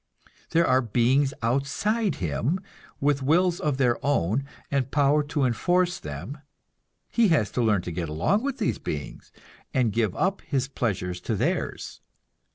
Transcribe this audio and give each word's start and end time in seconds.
There 0.49 0.65
are 0.65 0.81
beings 0.81 1.31
outside 1.43 2.15
him, 2.15 2.59
with 2.99 3.21
wills 3.21 3.59
of 3.59 3.77
their 3.77 4.03
own, 4.03 4.45
and 4.71 4.89
power 4.89 5.21
to 5.25 5.43
enforce 5.43 5.99
them; 5.99 6.39
he 7.11 7.27
has 7.27 7.51
to 7.51 7.61
learn 7.61 7.83
to 7.83 7.91
get 7.91 8.09
along 8.09 8.41
with 8.41 8.57
these 8.57 8.79
beings, 8.79 9.31
and 9.75 9.93
give 9.93 10.15
up 10.15 10.41
his 10.41 10.67
pleasures 10.67 11.21
to 11.21 11.35
theirs. 11.35 12.01